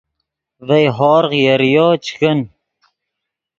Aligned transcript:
ڤئے 0.67 0.85
ہورغ 0.97 1.31
یریو 1.45 1.87
چے 2.03 2.13
کن 2.19 2.39